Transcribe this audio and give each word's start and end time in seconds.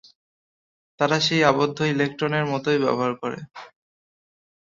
তারা 0.99 1.17
সেই 1.19 1.41
আবদ্ধ 1.43 1.77
ইলেকট্রনের 1.93 2.45
মতোই 2.45 2.79
ব্যবহার 2.83 3.13
করে। 3.21 3.39